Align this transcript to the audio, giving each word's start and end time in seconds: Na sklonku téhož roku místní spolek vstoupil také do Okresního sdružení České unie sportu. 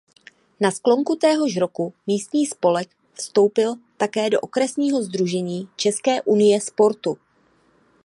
Na 0.59 0.71
sklonku 0.71 1.15
téhož 1.15 1.57
roku 1.57 1.93
místní 2.07 2.45
spolek 2.45 2.89
vstoupil 3.13 3.73
také 3.97 4.29
do 4.29 4.39
Okresního 4.39 5.03
sdružení 5.03 5.69
České 5.75 6.21
unie 6.21 6.61
sportu. 6.61 7.17